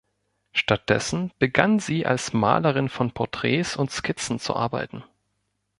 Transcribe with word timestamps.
Stattdessen 0.53 1.31
begann 1.37 1.77
sie 1.77 2.07
als 2.07 2.33
Malerin 2.33 2.89
von 2.89 3.11
Porträts 3.11 3.75
und 3.75 3.91
Skizzen 3.91 4.39
zu 4.39 4.55
arbeiten. 4.55 5.03